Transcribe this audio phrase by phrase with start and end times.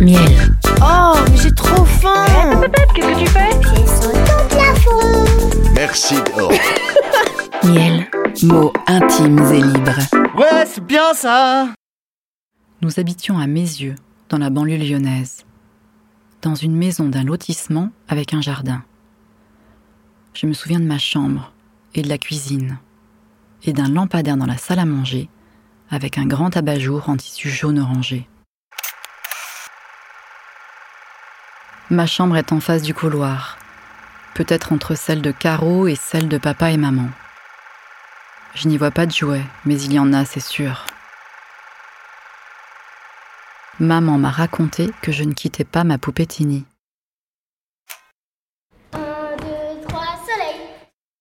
[0.00, 0.56] Miel.
[0.82, 2.60] Oh, mais j'ai trop faim
[2.94, 3.50] Qu'est-ce que tu fais?
[3.62, 5.72] J'ai sauté au plafond.
[5.74, 6.14] Merci.
[6.38, 6.50] Oh.
[7.66, 8.06] Miel.
[8.42, 9.98] Mots intimes et libres.
[10.36, 11.68] Ouais, c'est bien ça
[12.82, 13.94] Nous habitions à Mézieux,
[14.28, 15.44] dans la banlieue lyonnaise,
[16.42, 18.82] dans une maison d'un lotissement avec un jardin.
[20.34, 21.52] Je me souviens de ma chambre
[21.94, 22.78] et de la cuisine,
[23.64, 25.30] et d'un lampadaire dans la salle à manger
[25.90, 28.28] avec un grand abat-jour en tissu jaune orangé.
[31.90, 33.58] Ma chambre est en face du couloir,
[34.34, 37.08] peut-être entre celle de Caro et celle de papa et maman.
[38.54, 40.84] Je n'y vois pas de jouets, mais il y en a, c'est sûr.
[43.78, 46.64] Maman m'a raconté que je ne quittais pas ma poupée Tini.
[48.94, 50.56] Un, deux, trois, soleil.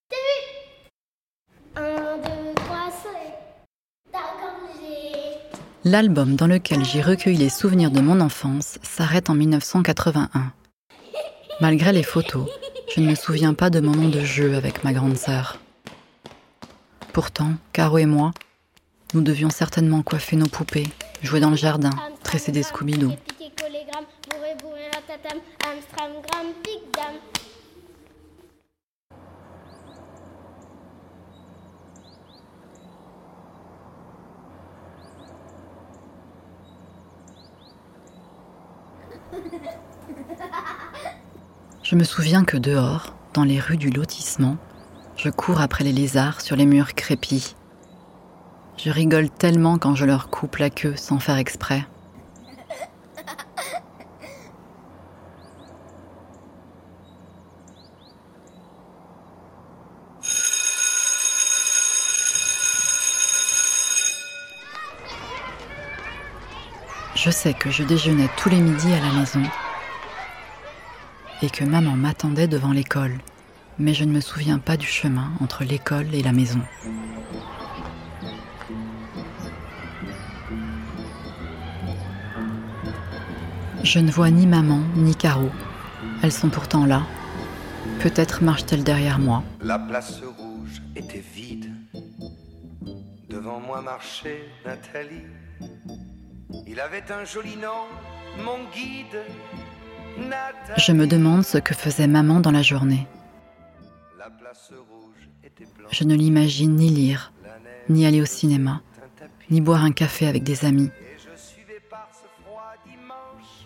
[0.09, 3.33] T'as vu Un, deux, trois, soleil.
[4.11, 5.41] D'accord, j'ai.
[5.87, 10.51] L'album dans lequel j'ai recueilli les souvenirs de mon enfance s'arrête en 1981.
[11.61, 12.49] Malgré les photos,
[12.95, 15.59] je ne me souviens pas de moments de jeu avec ma grande sœur.
[17.13, 18.31] Pourtant, Caro et moi,
[19.13, 20.87] nous devions certainement coiffer nos poupées,
[21.21, 21.91] jouer dans le jardin,
[22.23, 23.11] tresser des Scooby-Doo.
[41.95, 44.57] Je me souviens que dehors, dans les rues du lotissement,
[45.15, 47.55] je cours après les lézards sur les murs crépis.
[48.75, 51.87] Je rigole tellement quand je leur coupe la queue sans faire exprès.
[67.15, 69.43] Je sais que je déjeunais tous les midis à la maison
[71.41, 73.17] et que maman m'attendait devant l'école,
[73.77, 76.61] mais je ne me souviens pas du chemin entre l'école et la maison.
[83.83, 85.49] Je ne vois ni maman ni Caro.
[86.23, 87.03] Elles sont pourtant là.
[87.99, 89.43] Peut-être marchent-elles derrière moi.
[89.61, 91.71] La place rouge était vide.
[93.29, 95.27] Devant moi marchait Nathalie.
[96.65, 97.85] Il avait un joli nom,
[98.43, 99.21] mon guide.
[100.77, 103.07] Je me demande ce que faisait maman dans la journée.
[105.91, 107.31] Je ne l'imagine ni lire,
[107.89, 108.81] ni aller au cinéma,
[109.49, 110.89] ni boire un café avec des amis.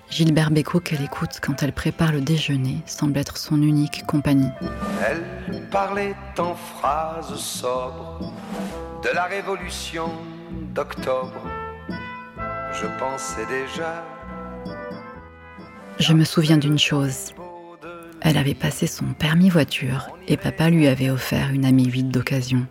[0.09, 4.49] Gilbert Bécaud qu'elle écoute quand elle prépare le déjeuner semble être son unique compagnie.
[5.07, 8.33] Elle parlait en phrases sobres
[9.03, 10.09] de la révolution
[10.73, 11.47] d'octobre.
[12.73, 14.03] Je pensais déjà.
[15.99, 17.33] Je me souviens d'une chose.
[18.21, 22.65] Elle avait passé son permis voiture et papa lui avait offert une ami 8 d'occasion.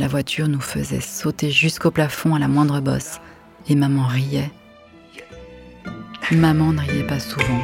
[0.00, 3.20] La voiture nous faisait sauter jusqu'au plafond à la moindre bosse
[3.68, 4.50] et maman riait.
[6.32, 7.60] Maman ne riait pas souvent.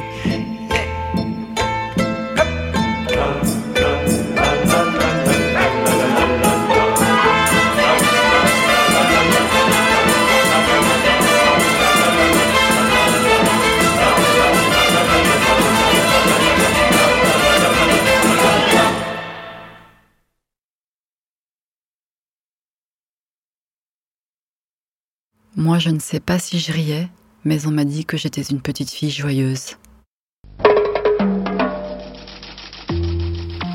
[25.61, 27.07] Moi, je ne sais pas si je riais,
[27.45, 29.77] mais on m'a dit que j'étais une petite fille joyeuse.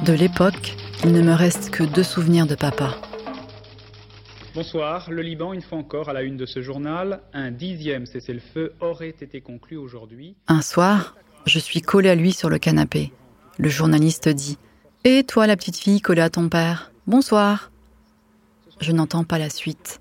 [0.04, 0.74] De l'époque,
[1.04, 2.96] il ne me reste que deux souvenirs de papa.
[4.52, 5.12] Bonsoir.
[5.12, 7.20] Le Liban, une fois encore, à la une de ce journal.
[7.32, 10.34] Un dixième cessez-le-feu aurait été conclu aujourd'hui.
[10.48, 11.14] Un soir,
[11.46, 13.12] je suis collée à lui sur le canapé.
[13.58, 14.58] Le journaliste dit
[15.04, 16.90] Et toi, la petite fille collée à ton père?
[17.06, 17.70] Bonsoir.
[18.80, 20.00] Je n'entends pas la suite.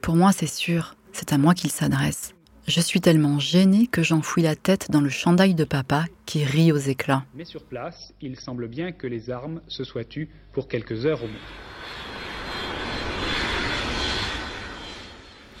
[0.00, 2.34] Pour moi, c'est sûr, c'est à moi qu'il s'adresse.
[2.66, 6.70] Je suis tellement gênée que j'enfouis la tête dans le chandail de papa qui rit
[6.70, 7.24] aux éclats.
[7.34, 11.22] Mais sur place, il semble bien que les armes se soient tues pour quelques heures
[11.22, 11.36] au moins.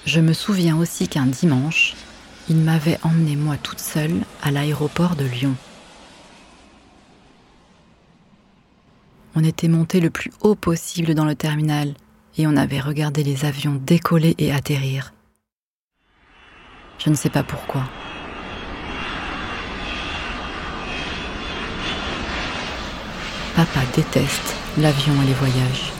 [0.04, 1.94] Je me souviens aussi qu'un dimanche,
[2.50, 5.54] il m'avait emmenée moi toute seule à l'aéroport de Lyon.
[9.34, 11.94] On était monté le plus haut possible dans le terminal
[12.36, 15.12] et on avait regardé les avions décoller et atterrir.
[16.98, 17.82] Je ne sais pas pourquoi.
[23.54, 25.92] Papa déteste l'avion et les voyages.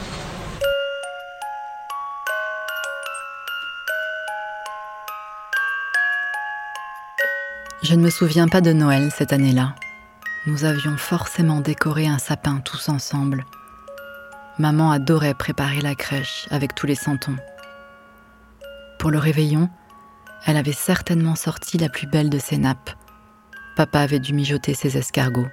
[7.81, 9.73] Je ne me souviens pas de Noël cette année-là.
[10.47, 13.45] Nous avions forcément décoré un sapin tous ensemble.
[14.57, 17.37] Maman adorait préparer la crèche avec tous les santons.
[18.99, 19.69] Pour le réveillon,
[20.45, 22.91] elle avait certainement sorti la plus belle de ses nappes.
[23.75, 25.47] Papa avait dû mijoter ses escargots.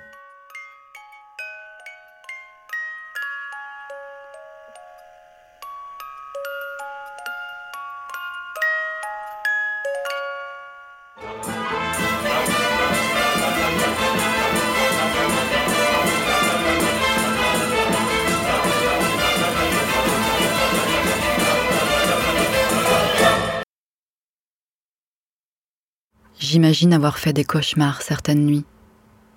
[26.38, 28.66] J'imagine avoir fait des cauchemars certaines nuits,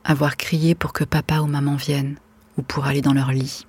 [0.04, 2.18] avoir crié pour que papa ou maman viennent,
[2.58, 3.66] ou pour aller dans leur lit.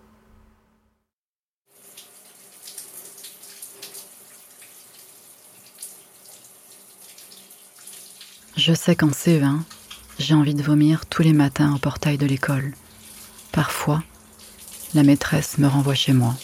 [8.56, 9.60] Je sais qu'en CE1,
[10.18, 12.74] j'ai envie de vomir tous les matins au portail de l'école.
[13.52, 14.02] Parfois,
[14.92, 16.34] la maîtresse me renvoie chez moi.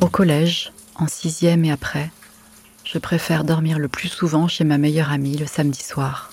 [0.00, 2.10] Au collège, en sixième et après,
[2.84, 6.30] je préfère dormir le plus souvent chez ma meilleure amie le samedi soir.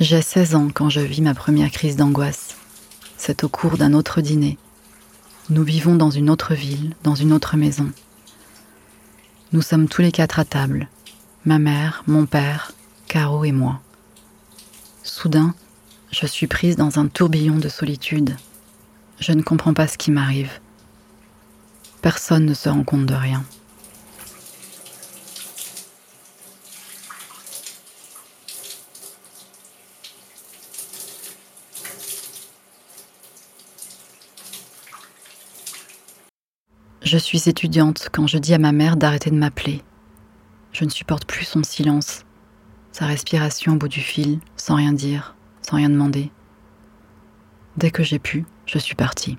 [0.00, 2.56] J'ai 16 ans quand je vis ma première crise d'angoisse.
[3.16, 4.56] C'est au cours d'un autre dîner.
[5.50, 7.90] Nous vivons dans une autre ville, dans une autre maison.
[9.52, 10.88] Nous sommes tous les quatre à table.
[11.44, 12.72] Ma mère, mon père,
[13.08, 13.80] Caro et moi.
[15.02, 15.54] Soudain,
[16.12, 18.36] je suis prise dans un tourbillon de solitude.
[19.20, 20.60] Je ne comprends pas ce qui m'arrive.
[22.02, 23.44] Personne ne se rend compte de rien.
[37.02, 39.82] Je suis étudiante quand je dis à ma mère d'arrêter de m'appeler.
[40.72, 42.24] Je ne supporte plus son silence,
[42.92, 46.30] sa respiration au bout du fil, sans rien dire, sans rien demander.
[47.78, 49.36] Dès que j'ai pu, je suis partie.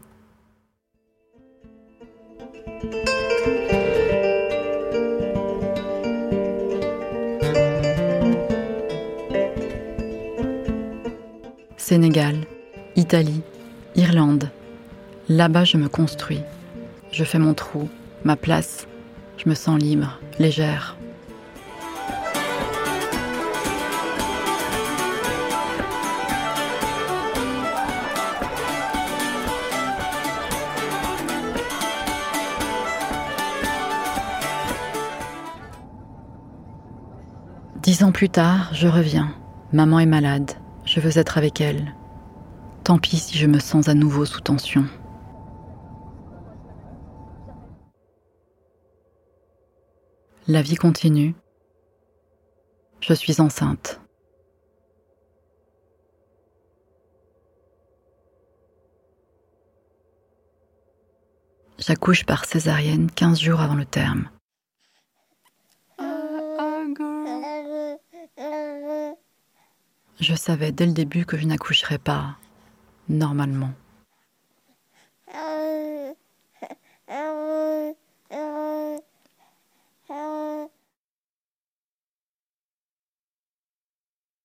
[11.77, 12.35] Sénégal,
[12.95, 13.41] Italie,
[13.95, 14.49] Irlande.
[15.27, 16.41] Là-bas, je me construis.
[17.11, 17.89] Je fais mon trou,
[18.23, 18.87] ma place.
[19.37, 20.98] Je me sens libre, légère.
[38.01, 39.35] Ans plus tard, je reviens.
[39.73, 40.51] Maman est malade.
[40.85, 41.95] Je veux être avec elle.
[42.85, 44.85] Tant pis si je me sens à nouveau sous tension.
[50.47, 51.35] La vie continue.
[53.01, 53.99] Je suis enceinte.
[61.79, 64.29] J'accouche par césarienne 15 jours avant le terme.
[70.19, 72.37] Je savais dès le début que je n'accoucherais pas
[73.07, 73.71] normalement.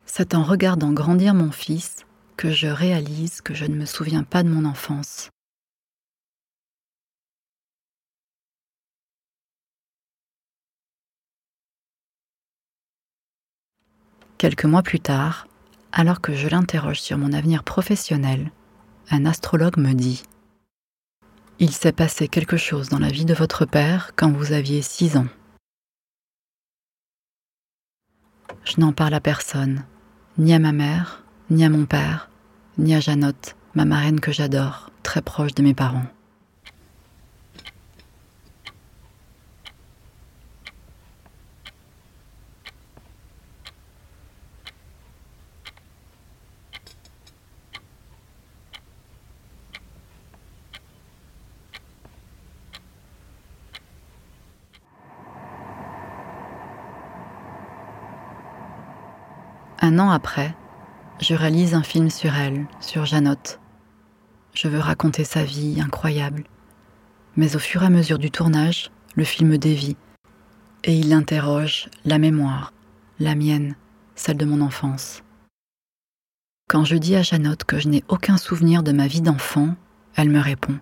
[0.06, 4.44] C'est en regardant grandir mon fils que je réalise que je ne me souviens pas
[4.44, 5.30] de mon enfance.
[14.38, 15.48] Quelques mois plus tard,
[15.94, 18.50] alors que je l'interroge sur mon avenir professionnel,
[19.10, 20.24] un astrologue me dit⁇
[21.60, 25.16] Il s'est passé quelque chose dans la vie de votre père quand vous aviez six
[25.16, 25.28] ans.
[28.64, 29.84] Je n'en parle à personne,
[30.36, 32.28] ni à ma mère, ni à mon père,
[32.76, 36.06] ni à Janotte, ma marraine que j'adore, très proche de mes parents.
[59.86, 60.54] Un après,
[61.20, 63.60] je réalise un film sur elle, sur Janotte.
[64.52, 66.44] Je veux raconter sa vie incroyable.
[67.36, 69.96] Mais au fur et à mesure du tournage, le film dévie.
[70.84, 72.72] Et il interroge la mémoire,
[73.18, 73.76] la mienne,
[74.14, 75.22] celle de mon enfance.
[76.68, 79.74] Quand je dis à Janotte que je n'ai aucun souvenir de ma vie d'enfant,
[80.14, 80.78] elle me répond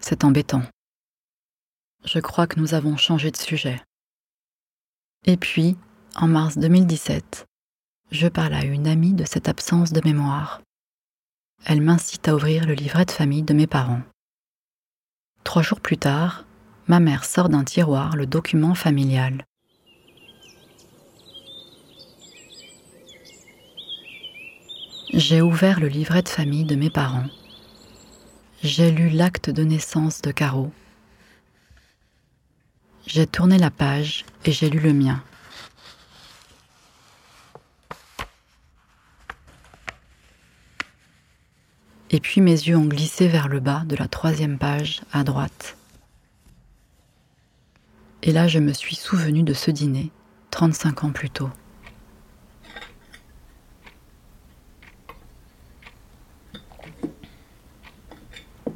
[0.00, 0.62] C'est embêtant.
[2.04, 3.80] Je crois que nous avons changé de sujet.
[5.24, 5.76] Et puis,
[6.16, 7.47] en mars 2017,
[8.10, 10.62] je parle à une amie de cette absence de mémoire.
[11.64, 14.02] Elle m'incite à ouvrir le livret de famille de mes parents.
[15.44, 16.44] Trois jours plus tard,
[16.86, 19.44] ma mère sort d'un tiroir le document familial.
[25.12, 27.26] J'ai ouvert le livret de famille de mes parents.
[28.62, 30.70] J'ai lu l'acte de naissance de Caro.
[33.06, 35.22] J'ai tourné la page et j'ai lu le mien.
[42.10, 45.76] Et puis mes yeux ont glissé vers le bas de la troisième page à droite.
[48.22, 50.10] Et là, je me suis souvenu de ce dîner,
[50.50, 51.50] 35 ans plus tôt.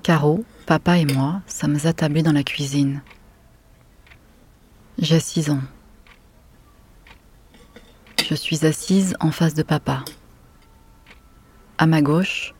[0.02, 3.02] Caro, papa et moi sommes attablés dans la cuisine.
[4.98, 5.62] J'ai six ans.
[8.28, 10.04] Je suis assise en face de papa.
[11.78, 12.54] À ma gauche,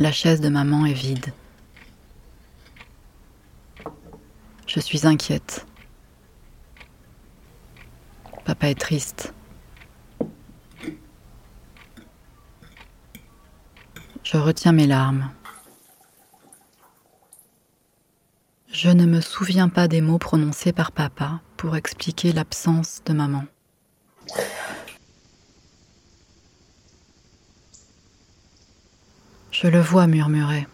[0.00, 1.26] la chaise de maman est vide.
[4.66, 5.66] Je suis inquiète.
[8.46, 9.34] Papa est triste.
[14.22, 15.30] Je retiens mes larmes.
[18.72, 23.44] Je ne me souviens pas des mots prononcés par papa pour expliquer l'absence de maman.
[29.62, 30.66] Je le vois murmurer.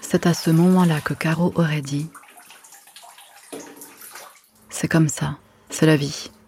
[0.00, 2.10] C'est à ce moment-là que Caro aurait dit⁇
[4.70, 6.30] C'est comme ça, c'est la vie⁇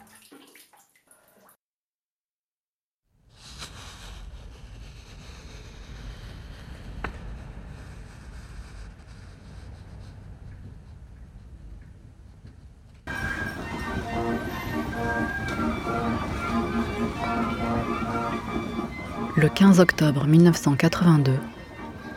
[19.54, 21.32] 15 octobre 1982,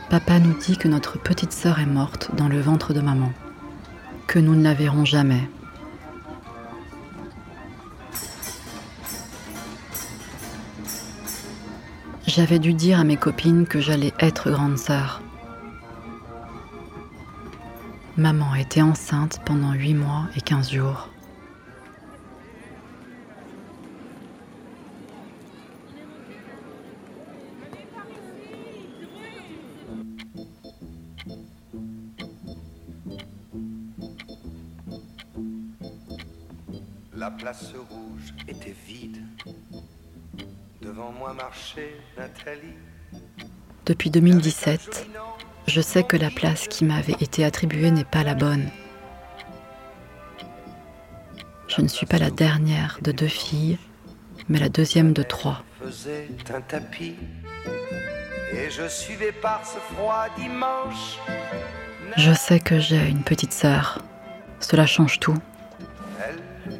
[0.09, 3.31] papa nous dit que notre petite sœur est morte dans le ventre de maman,
[4.25, 5.49] que nous ne la verrons jamais.
[12.25, 15.21] J'avais dû dire à mes copines que j'allais être grande sœur.
[18.15, 21.09] Maman était enceinte pendant 8 mois et 15 jours.
[37.89, 39.17] Rouge était vide.
[40.81, 42.75] Devant moi marchait Nathalie.
[43.85, 45.07] Depuis 2017,
[45.67, 48.69] je sais que la place qui m'avait été attribuée n'est pas la bonne.
[51.67, 53.77] Je ne suis pas la dernière de deux filles,
[54.49, 55.63] mais la deuxième de trois.
[55.81, 57.15] Faisait un tapis.
[58.51, 61.19] Et je suivais par ce froid dimanche.
[62.17, 63.99] Je sais que j'ai une petite sœur.
[64.59, 65.37] Cela change tout.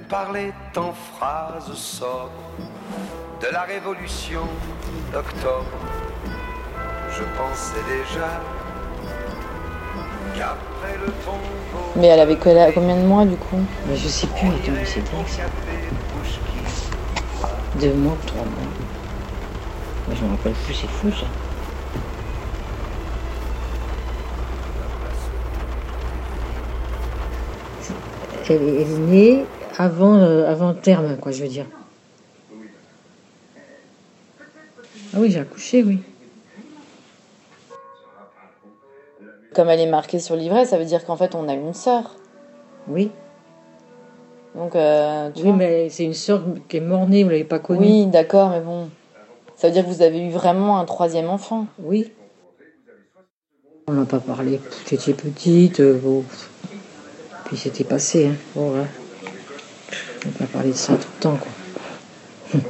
[0.09, 2.29] Parlait en phrases sobres
[3.41, 4.41] de la révolution
[5.12, 5.65] d'octobre.
[7.09, 8.29] Je pensais déjà
[10.35, 11.91] qu'après le tombeau.
[11.95, 13.59] Mais elle avait combien de mois du coup?
[13.88, 15.01] Mais je sais plus, attends, mais c'était
[17.79, 18.71] deux mois ou trois mois.
[20.07, 21.25] Moi, je me rappelle plus, c'est fou ça.
[28.47, 29.45] Elle est née
[29.77, 31.65] avant, euh, avant le terme, quoi, je veux dire.
[35.13, 36.00] Ah oui, j'ai accouché, oui.
[39.53, 41.74] Comme elle est marquée sur le livret, ça veut dire qu'en fait on a une
[41.74, 42.15] sœur.
[42.88, 43.10] Oui,
[44.53, 45.55] Donc, euh, tu oui vois.
[45.58, 47.79] mais c'est une sœur qui est mort-née, vous l'avez pas connue.
[47.86, 48.89] Oui, d'accord, mais bon.
[49.55, 51.67] Ça veut dire que vous avez eu vraiment un troisième enfant.
[51.79, 52.12] Oui.
[53.88, 54.60] On n'a pas parlé.
[54.89, 55.79] J'étais petite.
[55.79, 56.24] euh, bon.
[57.46, 58.27] Puis c'était passé.
[58.27, 58.36] Hein.
[58.55, 58.86] Bon, ouais.
[60.25, 61.38] On n'a pas parlé de ça tout le temps.
[61.38, 62.62] Quoi.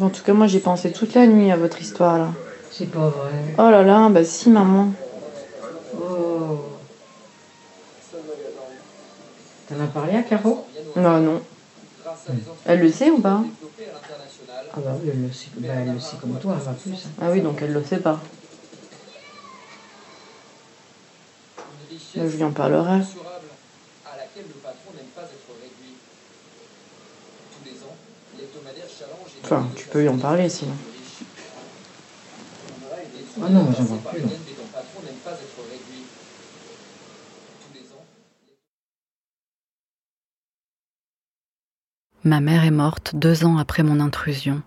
[0.00, 2.28] En tout cas, moi j'ai pensé toute la nuit à votre histoire là.
[2.70, 3.30] C'est pas vrai.
[3.58, 4.92] Oh là là, bah si, maman.
[5.94, 6.60] Oh.
[9.68, 10.66] T'en as parlé à Caro?
[10.96, 11.42] Non, non.
[12.64, 13.42] Elle le sait ou pas?
[14.74, 16.92] Ah bah oui, elle le sait, bah, elle le sait comme toi, elle va plus.
[16.92, 17.10] hein.
[17.20, 18.18] Ah oui, donc elle le sait pas.
[22.16, 23.00] Je lui en parlerai.
[24.32, 25.96] À laquelle le patron n'aime pas être réduit.
[27.52, 27.96] Tous les ans,
[28.38, 30.74] l'hebdomadaire challenge et Enfin, tu peux lui en parler sinon.
[33.42, 34.22] Ah non, j'en vois plus,
[42.24, 44.62] Ma mère est morte deux ans après mon intrusion,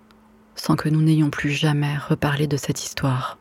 [0.56, 3.38] sans que nous n'ayons plus jamais reparlé de cette histoire.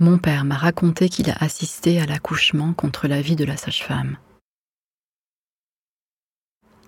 [0.00, 4.16] Mon père m'a raconté qu'il a assisté à l'accouchement contre l'avis de la sage-femme.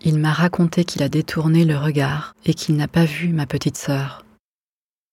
[0.00, 3.76] Il m'a raconté qu'il a détourné le regard et qu'il n'a pas vu ma petite
[3.76, 4.25] sœur.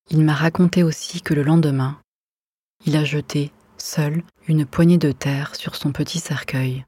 [0.10, 2.00] Il m'a raconté aussi que le lendemain,
[2.86, 6.86] il a jeté, seul, une poignée de terre sur son petit cercueil.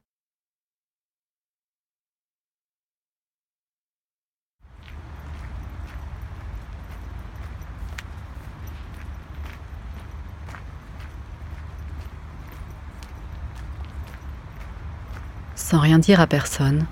[15.72, 16.84] Sans rien dire à personne,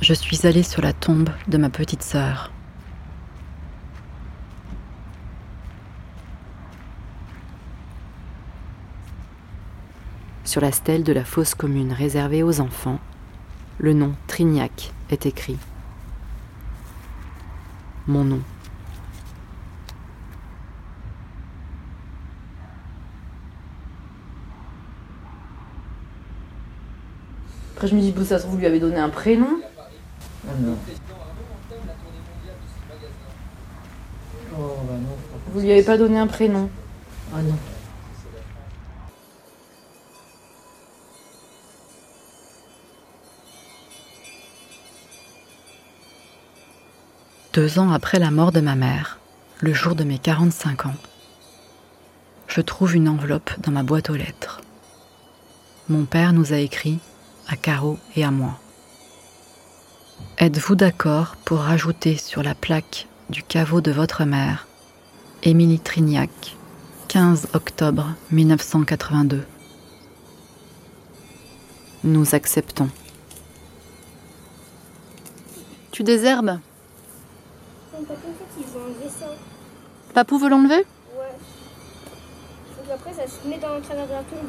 [0.00, 2.52] je suis allée sur la tombe de ma petite sœur.
[10.44, 13.00] Sur la stèle de la fosse commune réservée aux enfants,
[13.78, 15.58] le nom Trignac est écrit.
[18.06, 18.40] Mon nom.
[27.82, 29.60] Après, je me dis, bon, ça se trouve, vous lui avez donné un prénom.
[30.46, 30.78] Ah non.
[34.56, 35.16] Oh, bah non.
[35.48, 36.70] Vous lui avez pas donné un prénom.
[37.34, 37.56] Ah non.
[47.52, 49.18] Deux ans après la mort de ma mère,
[49.58, 50.94] le jour de mes 45 ans,
[52.46, 54.60] je trouve une enveloppe dans ma boîte aux lettres.
[55.88, 57.00] Mon père nous a écrit,
[57.48, 58.58] à Caro et à moi.
[60.38, 64.66] Êtes-vous d'accord pour rajouter sur la plaque du caveau de votre mère,
[65.42, 66.56] Émilie Trignac,
[67.08, 69.44] 15 octobre 1982
[72.04, 72.88] Nous acceptons.
[75.90, 76.58] Tu désherbes?
[80.14, 80.76] Papou veut l'enlever?
[81.16, 81.36] Ouais.
[82.92, 84.48] Après, ça se met dans le travers de la tombe.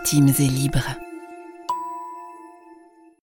[0.00, 1.09] Intimes et libres.